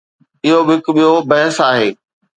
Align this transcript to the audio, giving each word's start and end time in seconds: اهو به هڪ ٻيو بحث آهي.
اهو 0.45 0.59
به 0.67 0.73
هڪ 0.77 0.85
ٻيو 0.95 1.11
بحث 1.29 1.55
آهي. 1.71 1.89